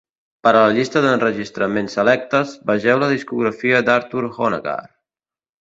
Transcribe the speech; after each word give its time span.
Per 0.45 0.51
a 0.51 0.61
una 0.61 0.71
llista 0.77 1.03
d'enregistraments 1.05 1.97
selectes, 1.99 2.55
vegeu 2.71 3.05
la 3.05 3.13
discografia 3.15 3.87
d'Arthur 3.91 4.29
Honegger. 4.31 4.79